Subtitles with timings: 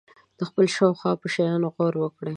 [0.37, 2.29] د خپل شاوخوا په شیانو غور وکړي.